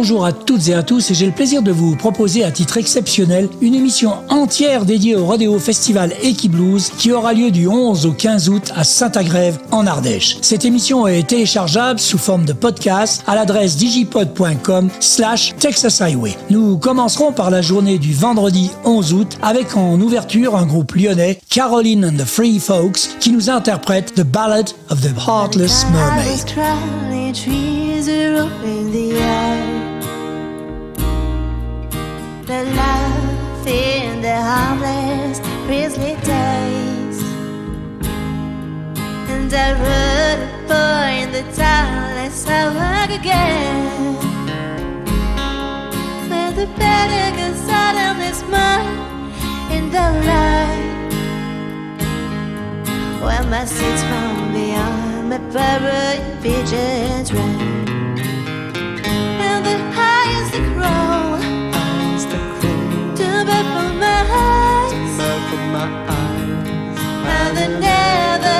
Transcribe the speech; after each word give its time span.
Bonjour 0.00 0.24
à 0.24 0.32
toutes 0.32 0.66
et 0.68 0.72
à 0.72 0.82
tous 0.82 1.10
et 1.10 1.14
j'ai 1.14 1.26
le 1.26 1.32
plaisir 1.32 1.60
de 1.60 1.70
vous 1.70 1.94
proposer 1.94 2.42
à 2.42 2.50
titre 2.50 2.78
exceptionnel 2.78 3.50
une 3.60 3.74
émission 3.74 4.14
entière 4.30 4.86
dédiée 4.86 5.14
au 5.14 5.26
Rodeo 5.26 5.58
Festival 5.58 6.14
Equiblues 6.22 6.90
qui 6.96 7.12
aura 7.12 7.34
lieu 7.34 7.50
du 7.50 7.68
11 7.68 8.06
au 8.06 8.12
15 8.12 8.48
août 8.48 8.72
à 8.74 8.82
Saint-Agrève 8.82 9.58
en 9.70 9.86
Ardèche. 9.86 10.38
Cette 10.40 10.64
émission 10.64 11.06
est 11.06 11.28
téléchargeable 11.28 12.00
sous 12.00 12.16
forme 12.16 12.46
de 12.46 12.54
podcast 12.54 13.22
à 13.26 13.34
l'adresse 13.34 13.76
digipod.com 13.76 14.88
slash 15.00 15.54
Texas 15.58 16.00
Highway. 16.00 16.34
Nous 16.48 16.78
commencerons 16.78 17.32
par 17.32 17.50
la 17.50 17.60
journée 17.60 17.98
du 17.98 18.14
vendredi 18.14 18.70
11 18.86 19.12
août 19.12 19.38
avec 19.42 19.76
en 19.76 20.00
ouverture 20.00 20.56
un 20.56 20.64
groupe 20.64 20.94
lyonnais, 20.94 21.38
Caroline 21.50 22.06
and 22.06 22.16
the 22.16 22.24
Free 22.24 22.58
Folks, 22.58 23.18
qui 23.20 23.32
nous 23.32 23.50
interprète 23.50 24.14
The 24.14 24.24
Ballad 24.24 24.70
of 24.88 25.02
the 25.02 25.12
Heartless 25.28 25.84
Mermaid. 25.92 26.46
Harmless, 34.50 35.38
grisly 35.66 36.14
days. 36.26 37.18
And 39.32 39.50
I 39.64 39.68
run 39.84 40.38
for 40.68 41.00
in 41.20 41.28
the 41.36 41.44
timeless 41.54 42.48
hour 42.48 43.04
again. 43.18 44.16
Where 46.30 46.52
the 46.60 46.66
better 46.82 47.26
goes 47.38 47.64
out 47.82 47.96
of 48.06 48.14
this 48.22 48.40
mind 48.54 48.98
in 49.76 49.84
the 49.96 50.06
light. 50.28 51.12
Where 53.22 53.44
my 53.54 53.64
seats 53.74 54.02
from 54.08 54.52
beyond 54.52 55.30
my 55.30 55.38
parrot 55.52 56.20
pigeons 56.42 57.32
run 57.32 57.60
And 59.46 59.60
the 59.68 59.78
highest 59.98 60.50
the 60.54 60.62
crow 60.74 61.59
To 63.40 63.46
bird 63.46 63.66
from 63.72 63.98
my 63.98 64.20
eyes 64.36 65.18
And 67.36 67.56
the 67.56 67.68
never 67.80 68.58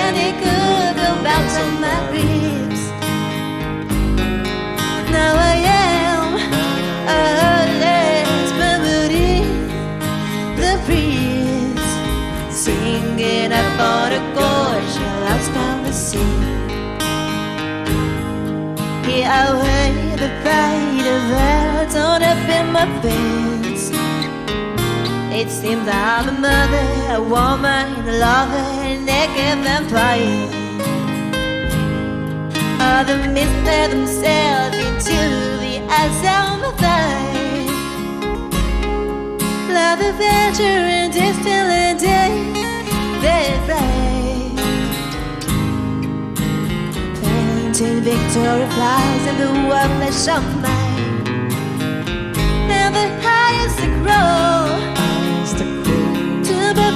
any 0.00 0.30
good 0.44 0.96
about 1.12 1.50
on 1.62 1.72
my 1.84 1.98
ribs. 2.10 2.82
Now 5.12 5.34
I 5.36 5.56
am 5.84 6.26
a 6.36 7.26
heartless 7.36 8.48
memory 8.62 9.44
The 10.56 10.72
breeze. 10.86 11.90
Singing 12.64 13.52
up 13.52 13.78
on 13.78 14.12
a 14.12 14.22
gorge 14.32 14.94
lost 15.26 15.52
on 15.66 15.82
the 15.82 15.92
sea 15.92 16.38
Here 19.06 19.28
I 19.28 19.44
weigh 19.60 20.16
the 20.16 20.30
pride 20.40 21.08
of 21.14 21.22
words 21.36 21.94
on 21.94 22.22
up 22.22 22.48
in 22.48 22.72
my 22.72 22.86
veins 23.02 23.63
It 25.36 25.50
seems 25.50 25.88
I'm 25.88 26.28
a 26.28 26.32
mother, 26.32 26.86
a 27.12 27.20
woman, 27.20 28.08
a 28.08 28.12
lover, 28.22 28.66
a 28.86 28.96
naked 28.96 29.64
vampire 29.64 30.46
Other 32.78 33.18
mislead 33.34 33.90
themselves 33.90 34.76
into 34.76 35.18
the 35.58 35.82
eyes 35.90 36.20
of 36.36 36.60
my 36.62 36.70
thighs 36.78 37.68
Love 39.74 40.00
adventure 40.08 40.82
and 40.98 41.12
distant 41.12 41.98
day 42.00 42.32
they 43.20 43.58
fly 43.66 44.54
Painted 47.20 48.04
victory 48.04 48.66
flies 48.76 49.26
in 49.26 49.36
the 49.42 49.50
warm 49.66 49.90
flesh 49.98 50.28
of 50.28 50.44
mine 50.62 51.26
And 52.70 52.94
the 52.94 53.08
highest 53.20 53.80
grow 54.04 54.93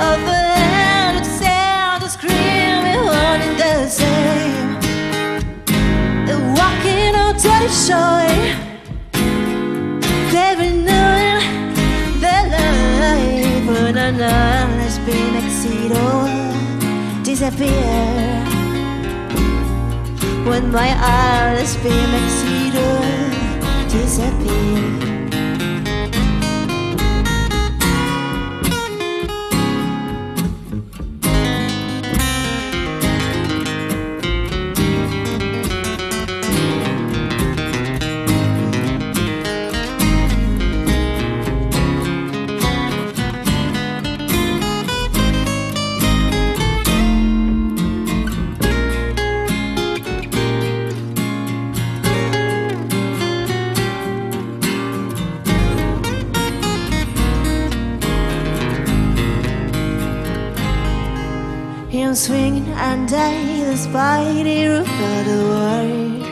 Of 0.00 0.20
a 0.28 1.18
of 1.18 1.26
sound 1.26 2.04
is 2.04 2.12
screaming 2.12 3.02
one 3.04 3.40
in 3.42 3.56
the 3.56 3.88
same. 3.88 4.78
They're 6.24 6.46
walking 6.60 7.16
on 7.16 7.34
dirty 7.34 7.68
shore 7.68 8.68
Every 10.50 10.70
night 10.70 11.74
their 12.20 12.46
life 13.02 13.66
when 13.66 13.94
none 13.94 14.78
has 14.78 14.98
been 15.00 15.34
exceeded 15.42 15.98
or 15.98 17.24
disappear. 17.24 18.38
When 20.48 20.70
my 20.70 20.90
eyes 20.96 21.76
been 21.78 22.14
exceeded 22.22 22.78
disappear 23.90 25.17
under 63.10 63.70
the 63.70 63.76
spiny 63.76 64.66
roof 64.66 64.86
of 64.86 65.24
the 65.24 65.38
world. 65.48 66.22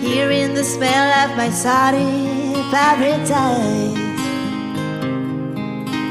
Hearing 0.00 0.54
the 0.54 0.62
smell 0.62 1.08
of 1.24 1.36
my 1.36 1.50
salty 1.50 2.54
paradise. 2.70 3.98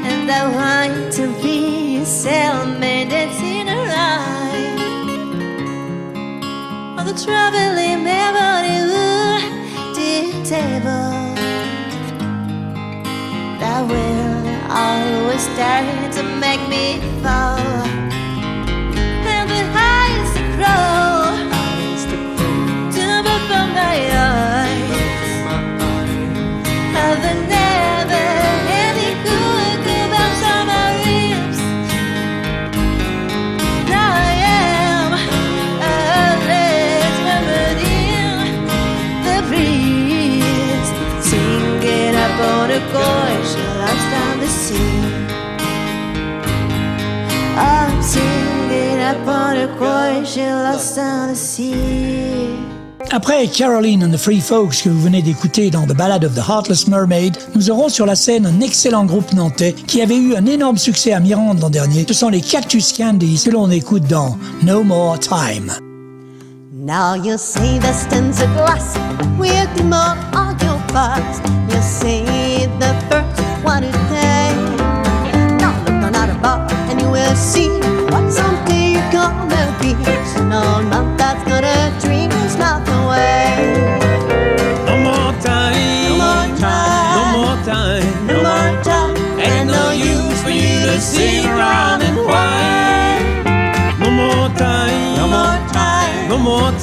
And 0.04 0.30
I 0.30 0.42
want 0.52 1.12
to 1.14 1.26
be 1.42 1.96
a 1.98 2.04
sailman 2.04 3.08
dancing 3.08 3.68
around 3.68 4.80
on 6.98 7.06
the 7.06 7.14
traveling 7.24 8.04
memory 8.04 8.64
table 10.44 11.10
that 13.60 13.80
will 13.88 14.46
always 14.70 15.40
start 15.40 16.12
to 16.12 16.22
make 16.38 16.60
me 16.68 17.00
fall. 17.22 17.73
Après 53.10 53.46
Caroline 53.46 54.04
and 54.04 54.10
the 54.10 54.16
Free 54.16 54.40
Folks 54.40 54.82
que 54.82 54.88
vous 54.88 55.00
venez 55.00 55.22
d'écouter 55.22 55.70
dans 55.70 55.86
The 55.86 55.94
Ballad 55.94 56.24
of 56.24 56.34
the 56.34 56.48
Heartless 56.48 56.88
Mermaid, 56.88 57.36
nous 57.54 57.70
aurons 57.70 57.88
sur 57.88 58.06
la 58.06 58.16
scène 58.16 58.46
un 58.46 58.60
excellent 58.60 59.04
groupe 59.04 59.32
nantais 59.32 59.72
qui 59.72 60.02
avait 60.02 60.16
eu 60.16 60.34
un 60.34 60.46
énorme 60.46 60.78
succès 60.78 61.12
à 61.12 61.20
Mirande 61.20 61.60
l'an 61.60 61.70
dernier. 61.70 62.04
Ce 62.08 62.14
sont 62.14 62.28
les 62.28 62.40
Cactus 62.40 62.92
Candies 62.92 63.42
que 63.44 63.50
l'on 63.50 63.70
écoute 63.70 64.04
dans 64.08 64.36
No 64.62 64.82
More 64.82 65.18
Time. 65.18 65.72
Now 66.72 67.14
you 67.14 67.38
see 67.38 67.78
the 67.78 68.46
glass 68.56 68.96
with 69.38 69.84
more 69.84 70.16
on 70.34 70.54
parts. 70.94 71.40
You 71.68 71.80
see 71.82 72.24
the 72.78 73.03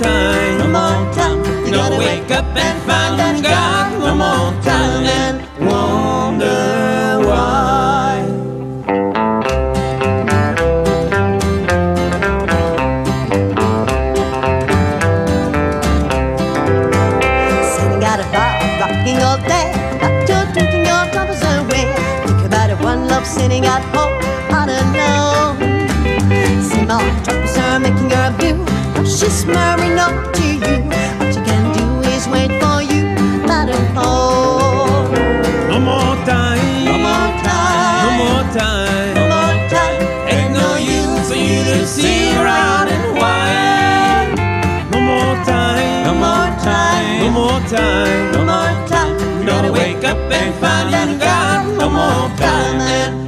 time. 0.02 0.61
She's 29.22 29.46
marrying 29.46 30.00
up 30.00 30.34
to 30.34 30.44
you. 30.44 30.82
What 31.20 31.36
you 31.36 31.44
can 31.44 31.64
do 31.78 32.10
is 32.10 32.28
wait 32.28 32.50
for 32.60 32.82
you. 32.82 33.14
Butterfly. 33.46 34.02
No 35.70 35.80
more 35.80 36.16
time. 36.26 36.86
No 36.86 36.98
more 36.98 37.30
time. 37.46 38.02
No 38.02 38.12
more 38.18 38.46
time. 38.52 39.14
No 39.14 39.24
more 39.30 39.70
time. 39.70 40.02
Ain't 40.28 40.54
no 40.54 40.74
use 40.76 41.30
for 41.30 41.36
you 41.36 41.64
to 41.64 41.86
see 41.86 42.34
around 42.36 42.88
and 42.90 43.16
whine. 43.16 44.34
No 44.90 45.00
more 45.00 45.36
time. 45.46 46.04
No 46.08 46.14
more 46.16 46.50
time. 46.66 47.20
No 47.22 47.30
more 47.30 47.62
time. 47.70 48.32
No 48.32 48.40
more 48.44 48.88
time. 48.88 49.46
Gotta 49.46 49.72
wake 49.72 50.04
up 50.04 50.18
and 50.18 50.56
find 50.56 50.90
you 51.12 51.20
got 51.20 51.68
no 51.78 51.92
more 51.92 52.28
time. 52.40 53.21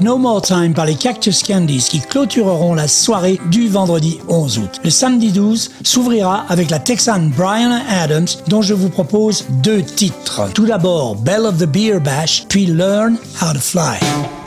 No 0.00 0.18
More 0.18 0.42
Time 0.42 0.74
par 0.74 0.86
les 0.86 0.94
Cactus 0.94 1.42
Candies 1.42 1.86
qui 1.88 2.00
clôtureront 2.00 2.74
la 2.74 2.88
soirée 2.88 3.40
du 3.50 3.68
vendredi 3.68 4.18
11 4.28 4.58
août. 4.58 4.80
Le 4.84 4.90
samedi 4.90 5.32
12 5.32 5.70
s'ouvrira 5.82 6.44
avec 6.48 6.70
la 6.70 6.78
Texane 6.78 7.32
Brian 7.36 7.80
Adams 7.88 8.26
dont 8.48 8.62
je 8.62 8.74
vous 8.74 8.88
propose 8.88 9.44
deux 9.62 9.82
titres. 9.82 10.50
Tout 10.54 10.66
d'abord 10.66 11.16
Bell 11.16 11.46
of 11.46 11.58
the 11.58 11.66
Beer 11.66 12.00
Bash, 12.00 12.44
puis 12.48 12.66
Learn 12.66 13.16
How 13.40 13.52
to 13.52 13.60
Fly. 13.60 14.45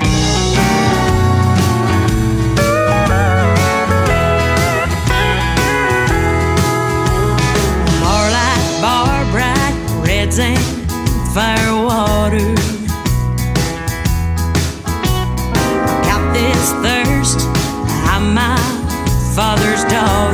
dog. 19.89 20.28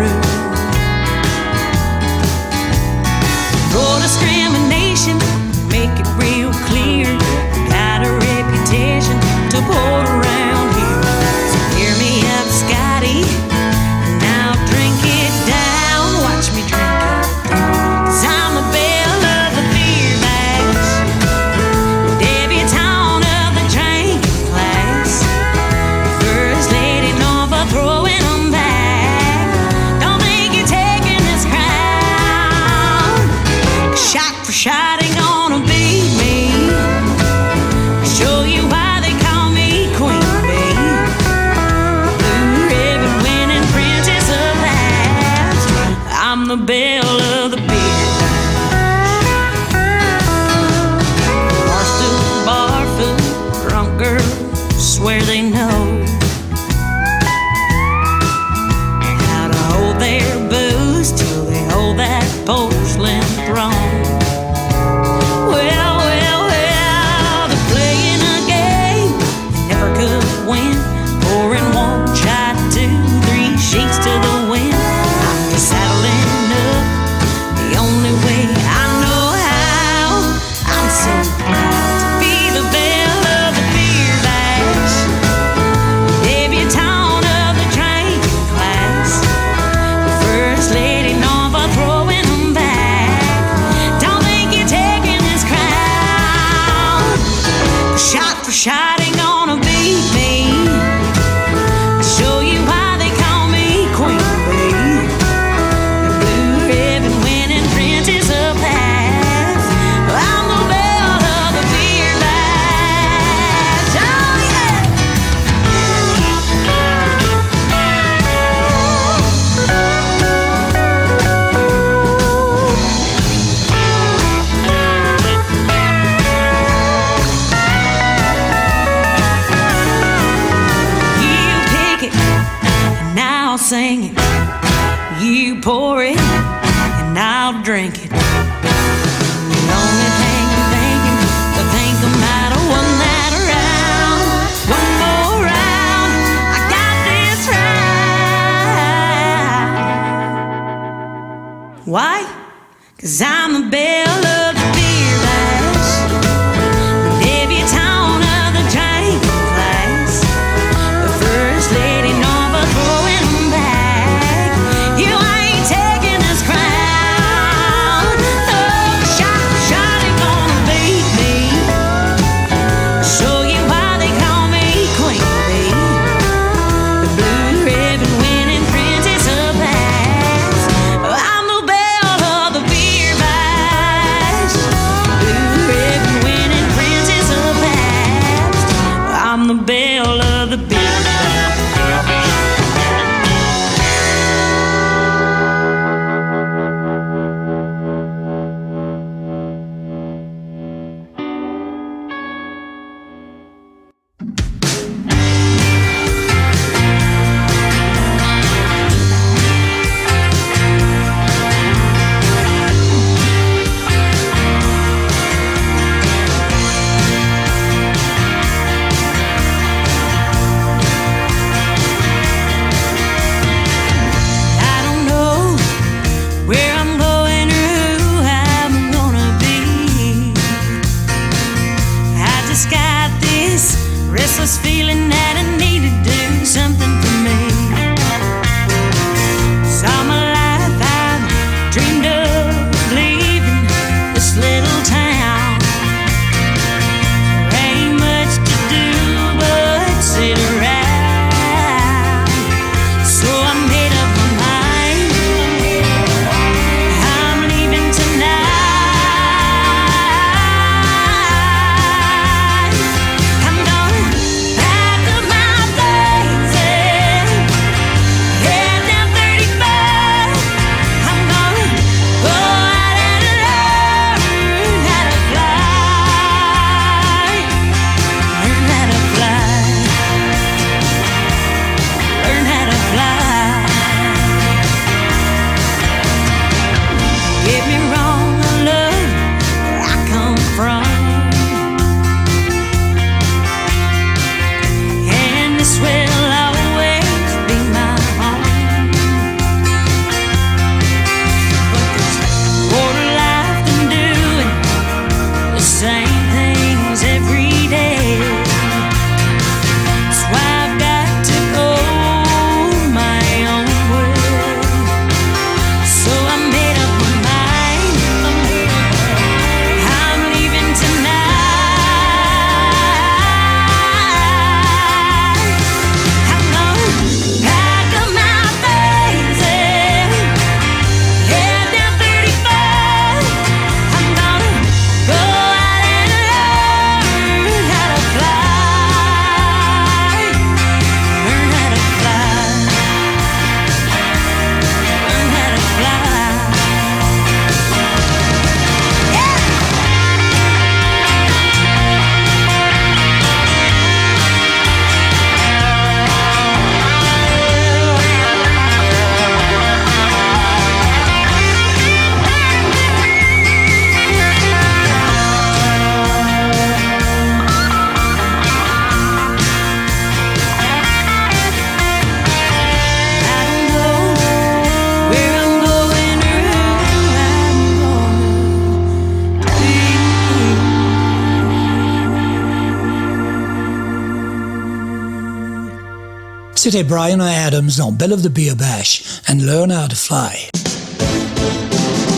C'était 386.65 386.83
Brian 386.83 387.19
Adams 387.19 387.69
dans 387.77 387.91
Bell 387.91 388.11
of 388.11 388.23
the 388.23 388.27
Beer 388.27 388.55
Bash 388.55 389.03
and 389.29 389.35
Learn 389.35 389.71
How 389.71 389.87
to 389.87 389.95
Fly. 389.95 390.49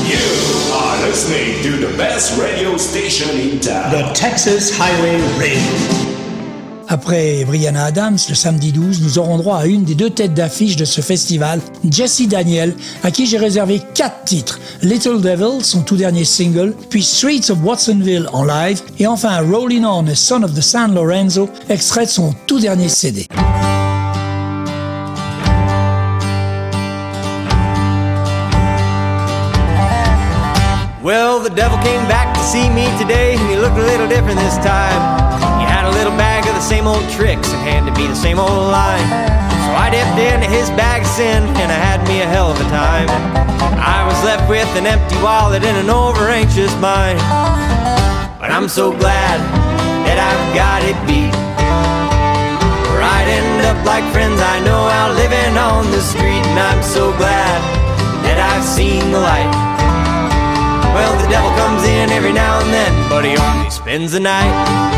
You 0.08 0.74
are 0.74 1.06
listening 1.06 1.62
to 1.64 1.86
the 1.86 1.94
best 1.98 2.32
radio 2.40 2.78
station 2.78 3.28
in 3.38 3.60
town. 3.60 3.92
The 3.92 4.14
Texas 4.14 4.72
Highway 4.72 5.20
Radio. 5.38 5.60
Après 6.88 7.44
Brianna 7.44 7.84
Adams, 7.84 8.18
le 8.30 8.36
samedi 8.36 8.72
12, 8.72 9.02
nous 9.02 9.20
aurons 9.20 9.38
droit 9.38 9.58
à 9.58 9.66
une 9.66 9.84
des 9.84 9.96
deux 9.96 10.12
têtes 10.12 10.34
d'affiche 10.34 10.78
de 10.78 10.86
ce 10.86 11.02
festival, 11.02 11.60
Jesse 11.84 12.30
Daniel, 12.30 12.74
à 13.04 13.12
qui 13.12 13.26
j'ai 13.26 13.38
réservé 13.38 13.82
quatre 13.96 14.24
titres. 14.24 14.62
Little 14.82 15.20
Devil, 15.20 15.62
son 15.62 15.82
tout 15.82 15.98
dernier 15.98 16.24
single, 16.24 16.74
puis 16.90 17.04
Streets 17.04 17.52
of 17.52 17.58
Watsonville 17.66 18.30
en 18.32 18.46
live, 18.46 18.82
et 18.98 19.08
enfin 19.08 19.42
Rolling 19.42 19.84
On, 19.84 20.08
a 20.08 20.16
Son 20.16 20.42
of 20.44 20.54
the 20.54 20.62
San 20.62 20.94
Lorenzo, 20.94 21.50
extrait 21.68 22.06
de 22.06 22.12
son 22.12 22.34
tout 22.48 22.62
dernier 22.62 22.88
CD. 22.88 23.28
Well, 31.08 31.40
the 31.40 31.48
devil 31.48 31.80
came 31.88 32.04
back 32.12 32.36
to 32.36 32.44
see 32.44 32.68
me 32.68 32.84
today, 33.00 33.40
and 33.40 33.48
he 33.48 33.56
looked 33.56 33.80
a 33.80 33.88
little 33.96 34.12
different 34.12 34.44
this 34.44 34.60
time. 34.60 35.00
He 35.56 35.64
had 35.64 35.88
a 35.88 35.94
little 35.96 36.12
bag 36.20 36.44
of 36.44 36.52
the 36.52 36.60
same 36.60 36.84
old 36.84 37.08
tricks 37.16 37.48
and 37.48 37.64
handed 37.64 37.96
me 37.96 38.12
the 38.12 38.20
same 38.20 38.36
old 38.36 38.52
line. 38.52 39.08
So 39.64 39.72
I 39.72 39.88
dipped 39.88 40.20
into 40.20 40.52
his 40.52 40.68
bag 40.76 41.08
of 41.08 41.08
sin, 41.08 41.48
and 41.64 41.72
I 41.72 41.80
had 41.80 42.04
me 42.12 42.20
a 42.20 42.28
hell 42.28 42.52
of 42.52 42.60
a 42.60 42.68
time. 42.68 43.08
I 43.80 44.04
was 44.04 44.20
left 44.28 44.52
with 44.52 44.68
an 44.76 44.84
empty 44.84 45.16
wallet 45.24 45.64
and 45.64 45.80
an 45.80 45.88
over 45.88 46.28
anxious 46.28 46.76
mind. 46.84 47.24
But 48.36 48.52
I'm 48.52 48.68
so 48.68 48.92
glad 48.92 49.40
that 50.04 50.20
I've 50.20 50.44
got 50.52 50.84
it 50.84 51.00
beat. 51.08 51.32
Or 52.92 53.00
I'd 53.00 53.32
end 53.32 53.64
up 53.64 53.80
like 53.88 54.04
friends 54.12 54.44
I 54.44 54.60
know 54.60 54.84
out 54.92 55.16
living 55.16 55.56
on 55.56 55.88
the 55.88 56.04
street, 56.04 56.44
and 56.52 56.60
I'm 56.60 56.84
so 56.84 57.16
glad 57.16 57.64
that 58.28 58.44
I've 58.44 58.66
seen 58.68 59.16
the 59.16 59.24
light. 59.24 59.67
Well, 60.98 61.16
the 61.22 61.30
devil 61.30 61.52
comes 61.52 61.84
in 61.84 62.10
every 62.10 62.34
now 62.34 62.60
and 62.60 62.74
then, 62.74 63.08
but 63.08 63.24
he 63.24 63.38
only 63.38 63.70
spends 63.70 64.14
the 64.14 64.20
night. 64.20 64.97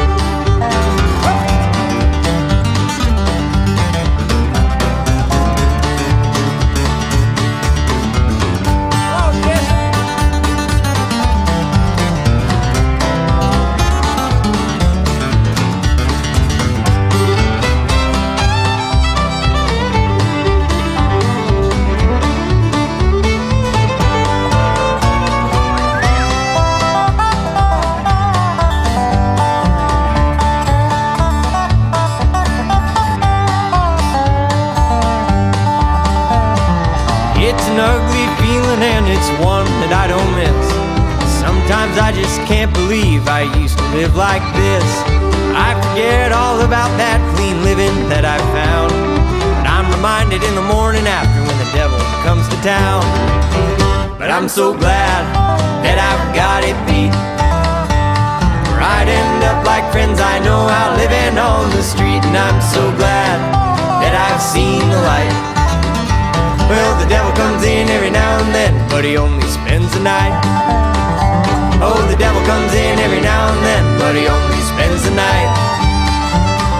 I 41.99 42.15
just 42.15 42.39
can't 42.47 42.71
believe 42.73 43.27
I 43.27 43.43
used 43.59 43.77
to 43.77 43.87
live 43.91 44.15
like 44.15 44.41
this. 44.55 44.87
I 45.51 45.75
forget 45.83 46.31
all 46.31 46.63
about 46.63 46.87
that 46.95 47.19
clean 47.35 47.59
living 47.67 47.91
that 48.07 48.23
I 48.23 48.39
found. 48.55 48.95
But 49.59 49.67
I'm 49.67 49.83
reminded 49.91 50.39
in 50.39 50.55
the 50.55 50.63
morning 50.63 51.03
after 51.03 51.43
when 51.43 51.57
the 51.59 51.69
devil 51.75 51.99
comes 52.23 52.47
to 52.47 52.57
town. 52.63 53.03
But 54.15 54.31
I'm 54.31 54.47
so 54.47 54.71
glad 54.71 55.27
that 55.83 55.99
I've 55.99 56.25
got 56.31 56.63
it 56.63 56.79
beat. 56.87 57.11
Where 58.71 58.79
I'd 58.79 59.11
end 59.11 59.43
up 59.43 59.67
like 59.67 59.83
friends 59.91 60.23
I 60.23 60.39
know 60.39 60.71
out 60.71 60.95
living 60.95 61.35
on 61.35 61.67
the 61.75 61.83
street. 61.83 62.23
And 62.23 62.39
I'm 62.39 62.63
so 62.63 62.89
glad 62.95 63.37
that 63.99 64.15
I've 64.15 64.39
seen 64.39 64.87
the 64.87 65.01
light. 65.03 65.35
Well, 66.71 66.95
the 66.95 67.11
devil 67.11 67.35
comes 67.35 67.67
in 67.67 67.91
every 67.91 68.09
now 68.09 68.39
and 68.39 68.55
then, 68.55 68.73
but 68.87 69.03
he 69.03 69.17
only 69.17 69.47
spends 69.51 69.91
the 69.91 69.99
night. 69.99 70.88
Oh, 71.81 72.05
the 72.11 72.17
devil 72.17 72.41
comes 72.43 72.73
in 72.73 72.99
every 72.99 73.21
now 73.21 73.53
and 73.53 73.65
then, 73.65 73.99
but 73.99 74.13
he 74.13 74.27
only 74.27 74.61
spends 74.67 75.03
the 75.03 75.15
night. 75.15 75.49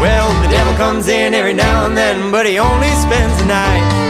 Well, 0.02 0.28
the 0.44 0.50
devil 0.50 0.74
comes 0.76 1.08
in 1.08 1.34
every 1.34 1.54
now 1.54 1.86
and 1.86 1.96
then, 1.96 2.32
but 2.32 2.46
he 2.46 2.60
only 2.60 2.90
spends 2.90 3.38
the 3.40 3.46
night. 3.46 4.10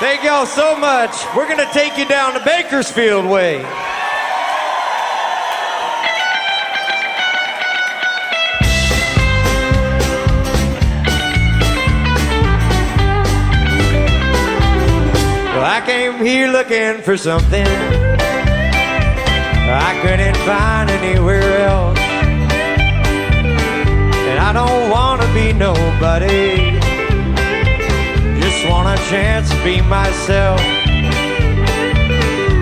Thank 0.00 0.24
y'all 0.24 0.46
so 0.46 0.76
much. 0.76 1.12
We're 1.36 1.46
going 1.46 1.58
to 1.58 1.72
take 1.72 1.96
you 1.98 2.06
down 2.06 2.34
the 2.34 2.40
Bakersfield 2.40 3.26
way. 3.26 3.64
Here 16.24 16.48
looking 16.48 17.02
for 17.02 17.16
something 17.16 17.66
I 19.74 19.98
couldn't 20.02 20.36
find 20.38 20.90
anywhere 20.90 21.66
else. 21.66 21.98
And 24.28 24.38
I 24.38 24.52
don't 24.52 24.90
want 24.90 25.22
to 25.22 25.28
be 25.34 25.52
nobody 25.52 26.80
just 28.62 28.66
want 28.70 28.88
a 28.88 29.02
chance 29.08 29.50
to 29.50 29.64
be 29.64 29.80
myself. 29.82 30.60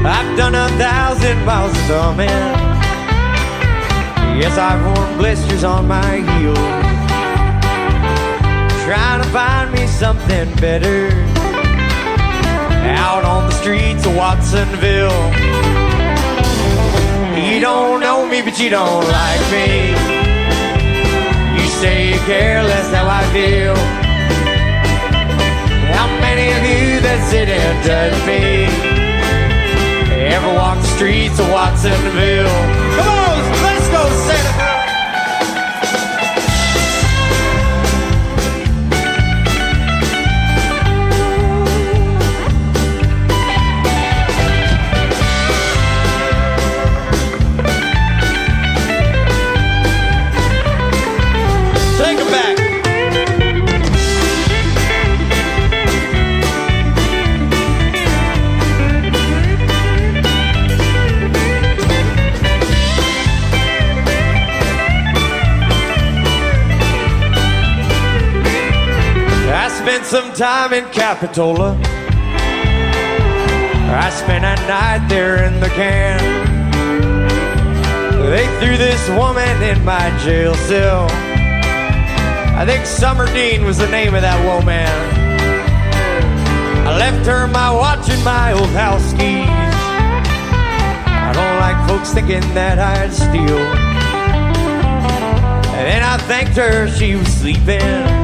I've 0.05 0.37
done 0.37 0.55
a 0.55 0.69
thousand 0.79 1.45
miles 1.45 1.73
of 1.73 1.87
coming. 1.89 2.29
Yes, 4.41 4.57
I've 4.57 4.83
worn 4.85 5.19
blisters 5.19 5.65
on 5.65 5.87
my 5.89 6.17
heels. 6.17 6.59
Trying 8.85 9.23
to 9.23 9.29
find 9.31 9.73
me 9.73 9.87
something 9.87 10.55
better. 10.57 11.40
Out 12.97 13.25
on 13.25 13.47
the 13.47 13.53
streets 13.53 14.05
of 14.07 14.17
Watsonville. 14.17 15.21
You 17.49 17.61
don't 17.61 18.01
know 18.01 18.27
me, 18.27 18.43
but 18.43 18.59
you 18.59 18.71
don't 18.71 19.05
like 19.05 19.41
me. 19.51 19.91
You 21.57 21.67
say 21.69 22.13
you 22.13 22.19
care 22.27 22.63
less 22.63 22.93
how 22.93 23.07
I 23.09 23.23
feel. 23.33 23.77
How 25.97 26.07
many 26.21 26.47
of 26.57 26.63
you 26.71 27.01
that 27.01 27.21
sit 27.31 27.49
and 27.49 27.77
judge 27.85 28.19
me 28.27 28.67
ever 30.35 30.53
walk 30.55 30.79
the 30.79 30.91
streets 30.97 31.39
of 31.39 31.51
Watsonville? 31.51 32.47
Come 32.97 33.09
on, 33.09 33.20
in 70.81 70.93
Capitola. 70.93 71.79
I 73.93 74.11
spent 74.11 74.45
a 74.45 74.57
night 74.67 75.07
there 75.09 75.45
in 75.45 75.61
the 75.61 75.69
can. 75.69 76.19
They 78.31 78.47
threw 78.61 78.77
this 78.79 79.09
woman 79.11 79.63
in 79.63 79.85
my 79.85 80.17
jail 80.25 80.55
cell. 80.55 81.09
I 82.57 82.65
think 82.65 82.87
Summer 82.87 83.27
Dean 83.35 83.65
was 83.65 83.79
the 83.79 83.89
name 83.89 84.15
of 84.15 84.23
that 84.23 84.41
woman. 84.45 84.89
I 86.87 86.97
left 86.97 87.27
her 87.27 87.47
my 87.49 87.71
watch 87.71 88.09
and 88.09 88.25
my 88.25 88.53
old 88.53 88.71
house 88.71 89.13
keys. 89.13 89.49
I 91.29 91.33
don't 91.35 91.59
like 91.61 91.89
folks 91.89 92.15
thinking 92.15 92.41
that 92.55 92.79
I'd 92.79 93.13
steal. 93.13 93.59
And 95.77 95.87
then 95.87 96.03
I 96.03 96.17
thanked 96.29 96.57
her 96.57 96.89
she 96.89 97.17
was 97.17 97.29
sleeping. 97.29 98.20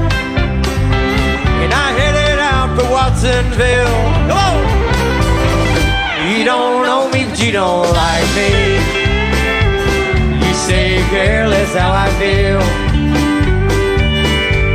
Watsonville. 3.07 4.03
Come 4.27 4.37
on! 4.37 4.59
You 6.29 6.45
don't 6.45 6.83
know 6.83 7.09
me, 7.09 7.25
but 7.25 7.39
you 7.39 7.53
don't 7.53 7.87
like 7.93 8.29
me. 8.35 8.51
You 10.43 10.53
say 10.55 10.99
care 11.15 11.47
less 11.47 11.73
how 11.73 11.93
I 11.93 12.11
feel. 12.19 12.61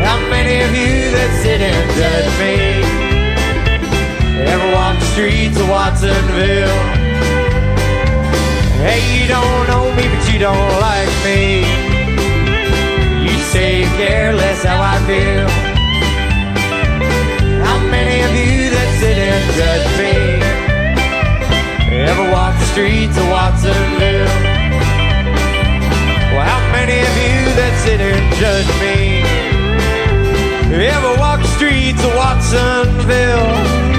How 0.07 0.17
many 0.29 0.63
of 0.63 0.71
you 0.73 1.11
that 1.11 1.31
sit 1.43 1.59
and 1.59 1.85
judge 1.99 2.31
me 2.39 2.55
ever 4.47 4.67
walk 4.75 4.97
the 4.97 5.05
streets 5.11 5.59
of 5.59 5.67
Watsonville? 5.67 6.79
Hey, 8.79 9.01
you 9.11 9.27
don't 9.27 9.67
know 9.67 9.93
me, 9.93 10.07
but 10.07 10.23
you 10.31 10.39
don't 10.39 10.73
like 10.79 11.13
me. 11.27 11.67
You 13.27 13.37
say 13.51 13.83
care 13.99 14.33
less 14.33 14.63
how 14.63 14.79
I 14.81 14.97
feel. 15.05 15.80
And 19.41 19.54
judge 19.56 19.88
me 19.97 20.13
ever 21.97 22.32
walk 22.32 22.54
the 22.60 22.65
streets 22.65 23.17
of 23.17 23.27
Watsonville? 23.30 24.25
Well, 26.32 26.45
how 26.45 26.62
many 26.71 26.99
of 26.99 27.13
you 27.23 27.39
that 27.58 27.73
sit 27.84 27.99
and 28.01 28.23
judge 28.41 28.71
me 28.80 29.21
ever 30.86 31.19
walk 31.19 31.41
the 31.41 31.47
streets 31.58 32.04
of 32.04 32.15
Watsonville? 32.15 33.90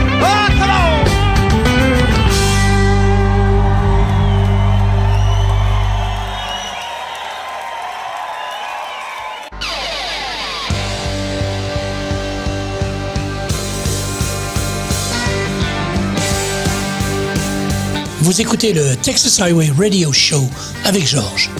Vous 18.32 18.40
écoutez 18.40 18.72
le 18.72 18.96
Texas 18.96 19.40
Highway 19.40 19.70
Radio 19.78 20.10
Show 20.10 20.48
avec 20.86 21.06
Georges. 21.06 21.50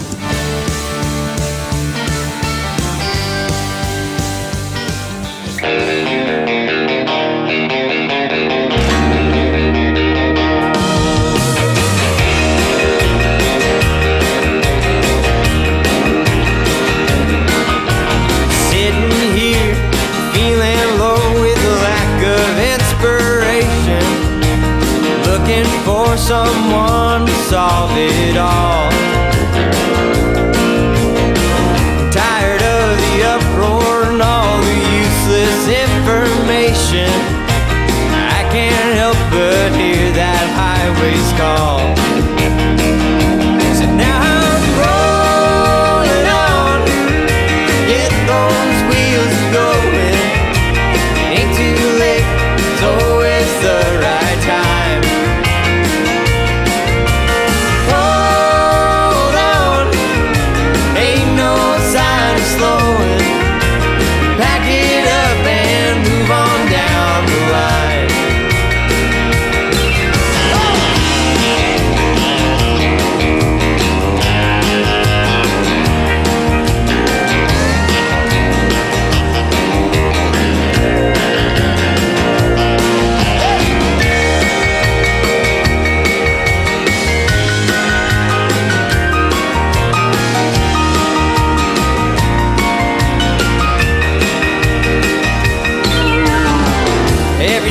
someone 26.22 27.26
to 27.26 27.32
solve 27.50 27.90
it 27.96 28.37
all. 28.37 28.91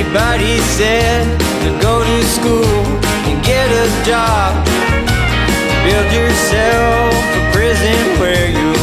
Everybody 0.01 0.57
said 0.57 1.39
to 1.63 1.69
go 1.79 2.03
to 2.03 2.23
school 2.25 2.83
and 3.29 3.45
get 3.45 3.69
a 3.69 3.87
job. 4.03 4.65
Build 5.85 6.11
yourself 6.11 7.13
a 7.13 7.51
prison 7.53 8.19
where 8.19 8.49
you 8.49 8.80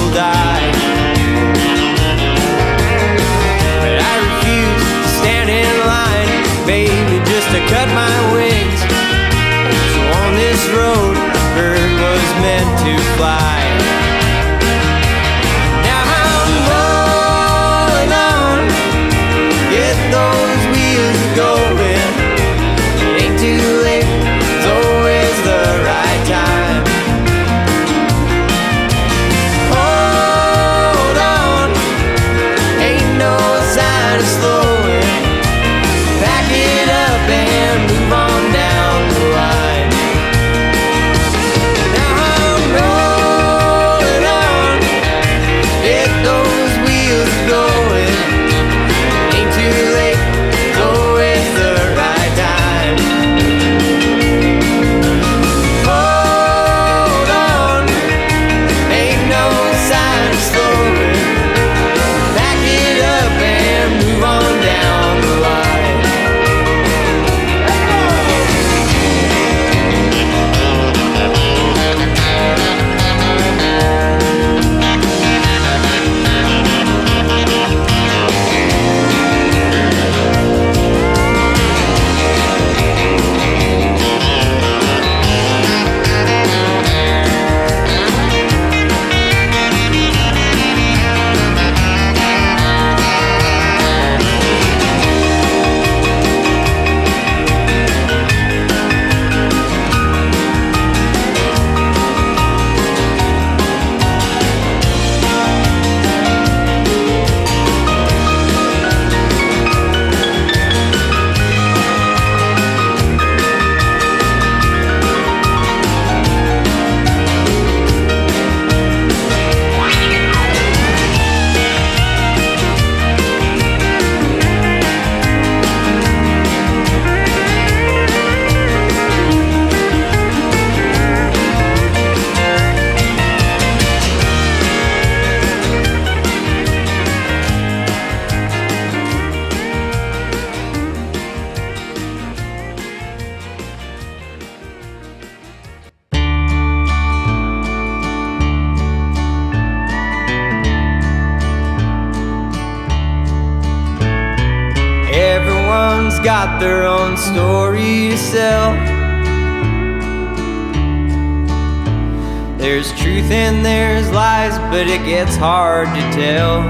it 164.99 165.07
gets 165.07 165.37
hard 165.37 165.87
to 165.89 166.01
tell 166.13 166.63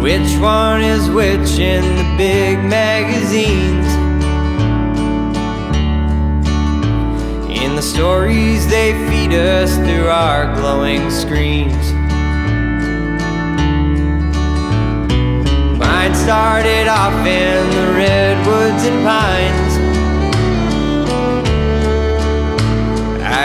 which 0.00 0.38
one 0.40 0.82
is 0.82 1.08
which 1.10 1.58
in 1.58 1.82
the 1.96 2.16
big 2.16 2.58
magazines. 2.64 3.86
In 7.62 7.76
the 7.76 7.82
stories 7.82 8.66
they 8.68 8.92
feed 9.08 9.32
us 9.34 9.76
through 9.76 10.08
our 10.08 10.54
glowing 10.54 11.10
screens. 11.10 11.92
Mine 15.78 16.14
started 16.14 16.88
off 16.88 17.26
in 17.26 17.70
the 17.70 17.92
redwoods 17.94 18.84
and 18.84 19.04
pines. 19.04 19.98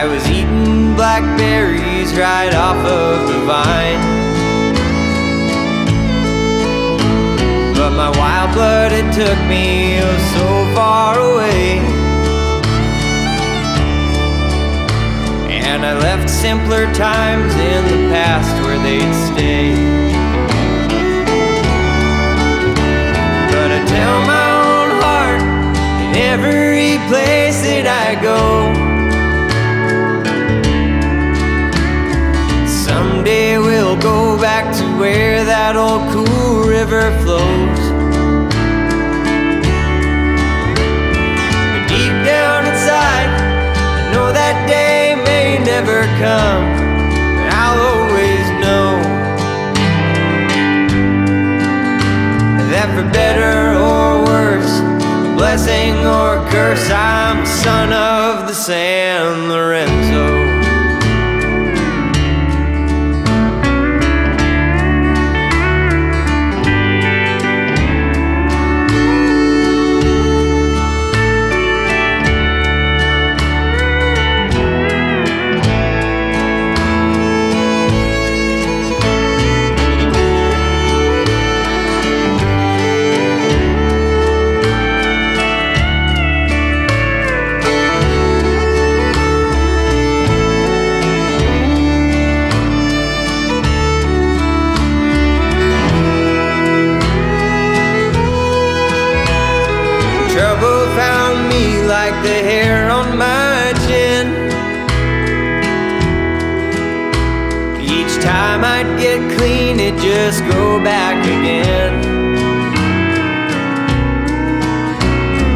I 0.04 0.06
was 0.06 0.33
eating 0.54 0.96
blackberries 0.96 2.14
right 2.18 2.54
off 2.54 2.78
of 2.86 3.28
the 3.28 3.40
vine. 3.46 4.02
But 7.76 7.92
my 7.92 8.10
wild 8.18 8.54
blood 8.54 8.92
had 8.92 9.14
took 9.14 9.40
me 9.48 10.00
so 10.36 10.76
far 10.76 11.20
away. 11.20 11.80
And 15.50 15.86
I 15.86 15.98
left 16.00 16.30
simpler 16.30 16.92
times 16.94 17.54
in 17.56 17.84
the 17.86 18.10
past 18.14 18.52
where 18.64 18.78
they'd 18.80 19.14
stay. 19.32 19.74
But 23.52 23.72
I 23.72 23.86
tell 23.86 24.18
my 24.36 24.50
own 24.70 24.90
heart 25.02 25.42
in 26.04 26.16
every 26.16 26.98
place 27.10 27.62
that 27.64 27.88
I 27.88 28.22
go. 28.22 28.63
Where 35.04 35.44
that 35.44 35.76
old 35.76 36.04
cool 36.14 36.64
river 36.64 37.12
flows. 37.24 37.84
But 41.72 41.84
deep 41.92 42.16
down 42.24 42.64
inside, 42.72 43.32
I 44.00 44.04
know 44.14 44.32
that 44.32 44.58
day 44.66 45.20
may 45.28 45.60
never 45.60 46.08
come. 46.24 46.64
But 47.36 47.50
I'll 47.52 47.84
always 47.92 48.46
know 48.64 48.88
that 52.72 52.88
for 52.96 53.04
better 53.12 53.76
or 53.76 54.24
worse, 54.32 54.74
blessing 55.36 56.00
or 56.08 56.40
curse, 56.48 56.90
I'm 56.90 57.46
son 57.46 57.92
of 57.92 58.48
the 58.48 58.54
San 58.54 59.50
Lorenzo. 59.50 60.43
Just 110.04 110.42
go 110.52 110.84
back 110.84 111.16
again. 111.24 111.94